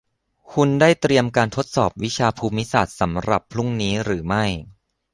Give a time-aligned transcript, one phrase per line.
[0.51, 4.45] คุณได้เตรียมการทดสอบวิชาภูมิศาสตร์สำหรับพรุ่งนี้หรือไม่